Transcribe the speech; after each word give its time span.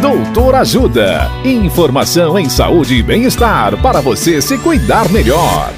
Doutor 0.00 0.54
Ajuda. 0.56 1.30
Informação 1.42 2.38
em 2.38 2.50
saúde 2.50 2.96
e 2.96 3.02
bem-estar 3.02 3.80
para 3.80 4.02
você 4.02 4.42
se 4.42 4.58
cuidar 4.58 5.10
melhor. 5.10 5.72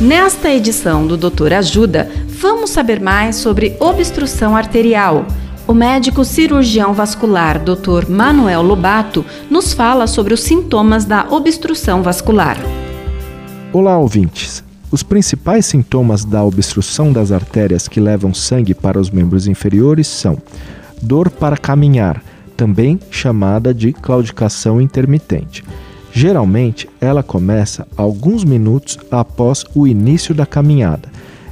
Nesta 0.00 0.50
edição 0.50 1.06
do 1.06 1.16
Doutor 1.16 1.52
Ajuda, 1.52 2.10
vamos 2.26 2.70
saber 2.70 3.00
mais 3.00 3.36
sobre 3.36 3.76
obstrução 3.78 4.56
arterial. 4.56 5.24
O 5.68 5.72
médico 5.72 6.24
cirurgião 6.24 6.92
vascular 6.92 7.60
Dr. 7.62 8.08
Manuel 8.08 8.62
Lobato 8.62 9.24
nos 9.48 9.72
fala 9.72 10.08
sobre 10.08 10.34
os 10.34 10.40
sintomas 10.40 11.04
da 11.04 11.28
obstrução 11.30 12.02
vascular. 12.02 12.56
Olá, 13.72 13.96
ouvintes. 13.96 14.64
Os 14.90 15.04
principais 15.04 15.66
sintomas 15.66 16.24
da 16.24 16.42
obstrução 16.42 17.12
das 17.12 17.30
artérias 17.30 17.86
que 17.86 18.00
levam 18.00 18.34
sangue 18.34 18.74
para 18.74 18.98
os 18.98 19.10
membros 19.10 19.46
inferiores 19.46 20.08
são 20.08 20.38
dor 21.02 21.30
para 21.30 21.56
caminhar, 21.56 22.22
também 22.56 22.98
chamada 23.10 23.72
de 23.72 23.92
claudicação 23.92 24.80
intermitente. 24.80 25.64
Geralmente, 26.12 26.88
ela 27.00 27.22
começa 27.22 27.86
alguns 27.96 28.44
minutos 28.44 28.98
após 29.10 29.64
o 29.74 29.86
início 29.86 30.34
da 30.34 30.46
caminhada. 30.46 31.08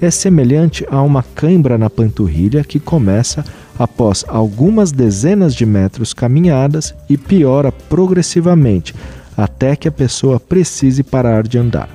É 0.00 0.10
semelhante 0.10 0.86
a 0.90 1.00
uma 1.02 1.22
cãibra 1.22 1.78
na 1.78 1.88
panturrilha 1.88 2.64
que 2.64 2.80
começa 2.80 3.44
após 3.78 4.24
algumas 4.28 4.92
dezenas 4.92 5.54
de 5.54 5.64
metros 5.64 6.12
caminhadas 6.12 6.94
e 7.08 7.16
piora 7.16 7.72
progressivamente 7.72 8.94
até 9.36 9.74
que 9.74 9.88
a 9.88 9.92
pessoa 9.92 10.38
precise 10.38 11.02
parar 11.02 11.46
de 11.46 11.56
andar. 11.56 11.88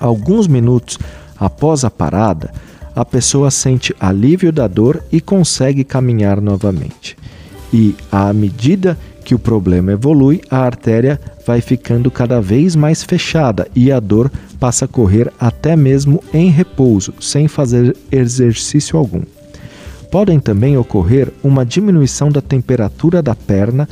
Alguns 0.00 0.46
minutos 0.46 0.98
após 1.38 1.84
a 1.84 1.90
parada, 1.90 2.52
a 2.94 3.04
pessoa 3.04 3.50
sente 3.50 3.94
alívio 3.98 4.52
da 4.52 4.66
dor 4.66 5.02
e 5.10 5.20
consegue 5.20 5.84
caminhar 5.84 6.40
novamente. 6.40 7.16
E, 7.72 7.94
à 8.10 8.32
medida 8.32 8.96
que 9.24 9.34
o 9.34 9.38
problema 9.38 9.92
evolui, 9.92 10.40
a 10.50 10.58
artéria 10.58 11.20
vai 11.46 11.60
ficando 11.60 12.10
cada 12.10 12.40
vez 12.40 12.76
mais 12.76 13.02
fechada 13.02 13.66
e 13.74 13.90
a 13.90 13.98
dor 13.98 14.30
passa 14.60 14.84
a 14.84 14.88
correr 14.88 15.32
até 15.40 15.74
mesmo 15.74 16.22
em 16.32 16.50
repouso, 16.50 17.12
sem 17.20 17.48
fazer 17.48 17.96
exercício 18.12 18.98
algum. 18.98 19.22
Podem 20.10 20.38
também 20.38 20.76
ocorrer 20.76 21.32
uma 21.42 21.66
diminuição 21.66 22.30
da 22.30 22.40
temperatura 22.40 23.20
da 23.20 23.34
perna, 23.34 23.88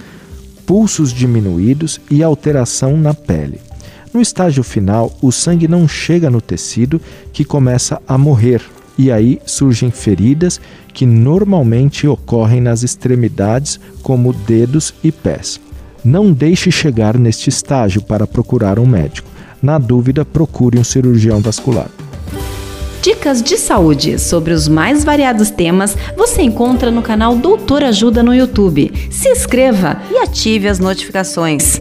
pulsos 0.65 1.13
diminuídos 1.13 2.01
e 2.11 2.23
alteração 2.23 2.97
na 2.97 3.13
pele. 3.13 3.59
No 4.15 4.21
estágio 4.21 4.63
final, 4.63 5.11
o 5.21 5.33
sangue 5.33 5.67
não 5.67 5.89
chega 5.89 6.31
no 6.31 6.41
tecido 6.41 7.01
que 7.33 7.45
começa 7.45 8.01
a 8.07 8.17
morrer, 8.17 8.63
e 8.99 9.11
aí 9.11 9.41
surgem 9.47 9.91
feridas 9.91 10.61
que 10.93 11.07
normalmente 11.07 12.07
ocorrem 12.07 12.61
nas 12.61 12.83
extremidades, 12.83 13.81
como 14.03 14.33
dedos 14.33 14.95
e 15.03 15.11
pés. 15.11 15.61
Não 16.05 16.33
deixe 16.33 16.71
chegar 16.71 17.17
neste 17.17 17.49
estágio 17.49 18.03
para 18.03 18.27
procurar 18.27 18.79
um 18.79 18.87
médico. 18.87 19.29
Na 19.63 19.79
dúvida, 19.79 20.25
procure 20.25 20.79
um 20.79 20.85
cirurgião 20.85 21.41
vascular. 21.41 21.89
Dicas 23.01 23.43
de 23.43 23.57
saúde 23.57 24.19
sobre 24.19 24.53
os 24.53 24.69
mais 24.69 25.03
variados 25.03 25.51
temas 25.51 25.97
você 26.17 26.43
encontra 26.43 26.89
no 26.91 27.03
canal 27.03 27.35
Doutor 27.35 27.83
Ajuda 27.83 28.23
no 28.23 28.33
YouTube. 28.33 28.93
Se 29.11 29.29
inscreva 29.29 30.01
e 30.11 30.19
ative 30.19 30.69
as 30.69 30.79
notificações. 30.79 31.81